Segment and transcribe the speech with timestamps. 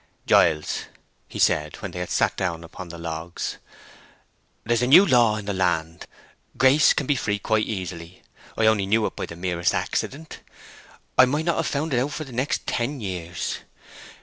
[0.25, 0.85] "Giles,"
[1.27, 3.57] he said, when they had sat down upon the logs,
[4.63, 6.07] "there's a new law in the land!
[6.57, 8.23] Grace can be free quite easily.
[8.57, 10.39] I only knew it by the merest accident.
[11.19, 13.59] I might not have found it out for the next ten years.